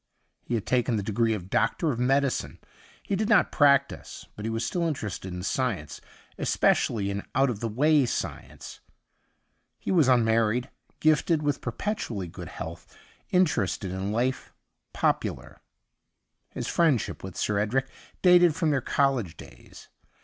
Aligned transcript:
He 0.41 0.55
had 0.55 0.65
taken 0.65 0.95
the 0.95 1.03
degree 1.03 1.35
of 1.35 1.51
Doctor 1.51 1.91
of 1.91 1.99
Medicine; 1.99 2.57
he 3.03 3.15
did 3.15 3.29
not 3.29 3.51
practise, 3.51 4.25
but 4.35 4.45
he 4.45 4.49
was 4.49 4.65
still 4.65 4.87
interested 4.87 5.31
in 5.31 5.43
science, 5.43 6.01
especially 6.39 7.11
in 7.11 7.21
out 7.35 7.51
of 7.51 7.59
the 7.59 7.67
way 7.67 8.07
science. 8.07 8.79
He 9.77 9.91
was 9.91 10.07
unmarried, 10.07 10.71
gifted 11.01 11.43
with 11.43 11.61
per• 11.61 11.69
petually 11.77 12.31
good 12.31 12.47
health, 12.49 12.87
interested 13.29 13.91
in 13.91 14.11
life, 14.11 14.51
popular. 14.91 15.61
His 16.49 16.67
friendship 16.67 17.23
with 17.23 17.37
Sir 17.37 17.59
Edric 17.59 17.85
dated 18.23 18.55
from 18.55 18.71
their 18.71 18.81
college 18.81 19.37
days. 19.37 19.87